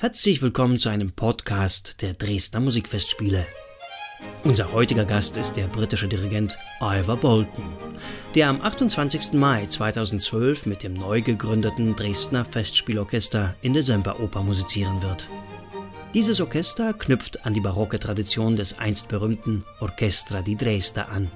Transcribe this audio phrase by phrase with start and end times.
[0.00, 3.46] Herzlich willkommen zu einem Podcast der Dresdner Musikfestspiele.
[4.44, 7.64] Unser heutiger Gast ist der britische Dirigent Ivor Bolton,
[8.34, 9.34] der am 28.
[9.34, 15.28] Mai 2012 mit dem neu gegründeten Dresdner Festspielorchester in der Semperoper musizieren wird.
[16.14, 21.30] Dieses Orchester knüpft an die barocke Tradition des einst berühmten Orchestra di Dresda an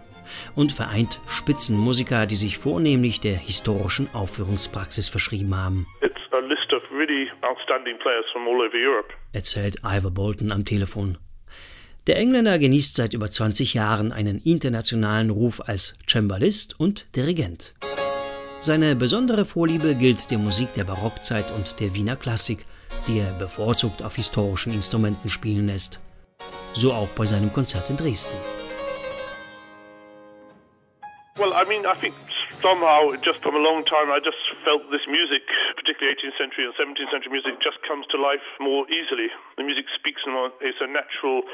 [0.55, 5.87] und vereint Spitzenmusiker, die sich vornehmlich der historischen Aufführungspraxis verschrieben haben.
[6.91, 7.31] Really
[9.33, 11.19] erzählt Ivor Bolton am Telefon.
[12.07, 17.75] Der Engländer genießt seit über 20 Jahren einen internationalen Ruf als Cembalist und Dirigent.
[18.61, 22.65] Seine besondere Vorliebe gilt der Musik der Barockzeit und der Wiener Klassik,
[23.07, 26.01] die er bevorzugt auf historischen Instrumenten spielen lässt.
[26.75, 28.37] So auch bei seinem Konzert in Dresden.
[31.37, 32.15] Well, I mean, I think
[32.65, 35.45] somehow, just from a long time, I just felt this music,
[35.77, 39.29] particularly 18th century and 17th century music, just comes to life more easily.
[39.61, 41.45] The music speaks more, it's a natural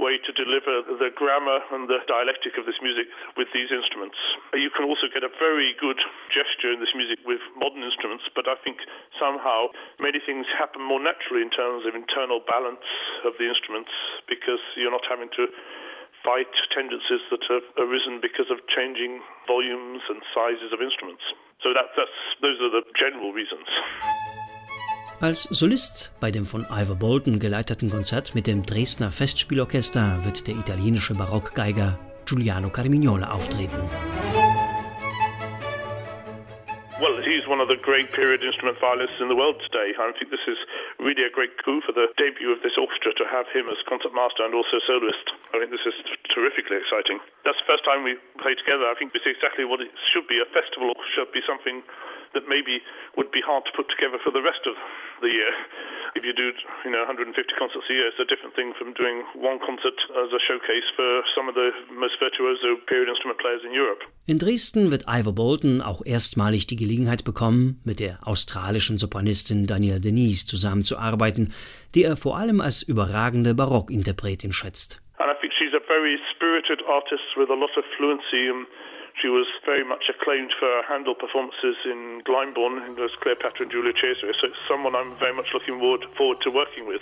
[0.00, 3.06] way to deliver the grammar and the dialectic of this music
[3.38, 4.18] with these instruments.
[4.56, 6.00] You can also get a very good
[6.34, 8.82] gesture in this music with modern instruments, but I think
[9.20, 9.70] somehow
[10.02, 12.82] many things happen more naturally in terms of internal balance
[13.22, 13.92] of the instruments
[14.26, 15.46] because you're not having to
[16.24, 21.22] fight tendencies that have arisen because of changing volumes and sizes of instruments.
[21.62, 23.68] So that, that's, those are the general reasons.
[25.20, 30.56] Als Solist bei dem von Ivor Bolton geleiteten Konzert mit dem Dresdner Festspielorchester wird der
[30.56, 33.88] italienische Barockgeiger Giuliano Carmignola auftreten.
[37.00, 39.94] Well, he's one of the great period instrument violinists in the world today.
[39.96, 40.58] I think this is
[40.98, 44.44] really a great coup for the debut of this orchestra to have him as concertmaster
[44.46, 45.26] and also soloist.
[45.54, 45.96] I think this is
[46.30, 47.18] terrifically exciting.
[47.42, 48.86] That's the first time we play together.
[48.86, 50.38] I think it's exactly what it should be.
[50.38, 51.82] A festival should be something
[52.34, 52.82] that maybe
[53.16, 54.74] would be hard to put together for the rest of
[55.22, 55.54] the year.
[56.14, 56.50] If you do,
[56.84, 60.30] you know, 150 concerts a year, it's a different thing from doing one concert as
[60.30, 64.02] a showcase for some of the most virtuoso period instrument players in Europe.
[64.26, 70.00] In Dresden wird Ivor Bolton auch erstmalig die Gelegenheit bekommen, mit der australischen Sopranistin Danielle
[70.00, 70.46] Denise
[70.84, 71.52] zusammenzuarbeiten,
[71.94, 75.00] die er vor allem als überragende Barockinterpretin schätzt.
[75.18, 78.50] And I think she's a very spirited artist with a lot of fluency
[79.22, 83.92] She was very much acclaimed for her Handel performances in Glyndebourne as Cleopatra and Julia
[83.94, 84.34] Caesar.
[84.40, 87.00] So it's someone I'm very much looking forward to working with.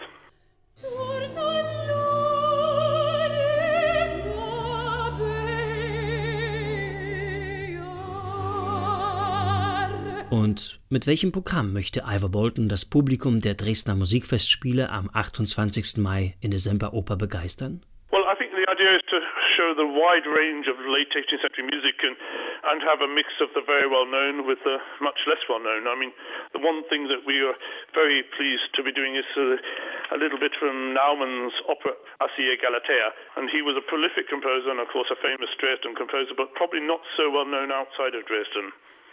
[10.33, 16.01] Und mit welchem Programm möchte Ivor Bolton das Publikum der Dresdner Musikfestspiele am 28.
[16.01, 17.85] Mai in der Semperoper begeistern?
[18.09, 19.21] Well, I think the idea is to
[19.53, 22.17] show the wide range of late 18th century music and,
[22.65, 25.85] and have a mix of the very well known with the much less well known.
[25.85, 26.17] I mean,
[26.57, 27.53] the one thing that we are
[27.93, 31.93] very pleased to be doing is uh, a little bit from Naumann's opera
[32.25, 33.13] Asie Galatea.
[33.37, 36.81] And he was a prolific composer and, of course, a famous Dresden composer, but probably
[36.81, 38.73] not so well known outside of Dresden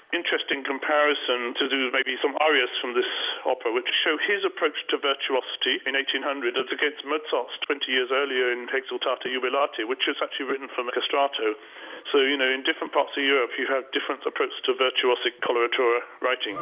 [0.09, 3.09] interesting comparison to do maybe some arias from this
[3.46, 8.50] opera, which show his approach to virtuosity in 1800 as against Mozart's 20 years earlier
[8.50, 11.53] in Exultate Jubilate, which is actually written for castrato.
[12.12, 16.02] So, you know, in different parts of Europe, you have different approaches to virtuosic coloratura
[16.25, 16.58] writing.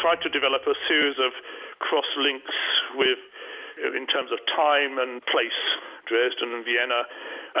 [0.00, 1.30] Tried to develop a series of
[1.78, 2.56] cross links
[2.96, 3.20] with,
[3.84, 5.60] uh, in terms of time and place,
[6.08, 7.04] Dresden and Vienna,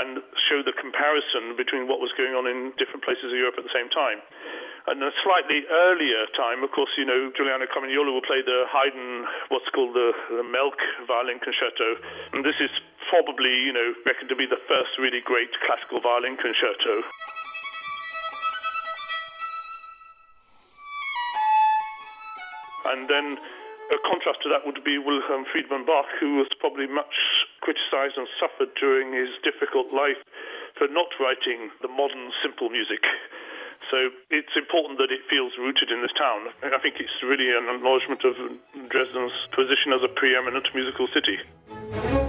[0.00, 3.64] and show the comparison between what was going on in different places of Europe at
[3.64, 4.18] the same time.
[4.88, 9.28] And a slightly earlier time, of course, you know, Giuliano Carmignola will play the Haydn,
[9.52, 12.00] what's called the, the Melk violin concerto.
[12.32, 12.72] And this is
[13.12, 17.04] probably, you know, reckoned to be the first really great classical violin concerto.
[22.90, 23.38] And then
[23.90, 27.14] a contrast to that would be Wilhelm Friedman Bach, who was probably much
[27.60, 30.18] criticized and suffered during his difficult life
[30.78, 33.02] for not writing the modern simple music.
[33.90, 36.52] So it's important that it feels rooted in this town.
[36.62, 38.36] I think it's really an acknowledgement of
[38.88, 42.19] Dresden's position as a preeminent musical city.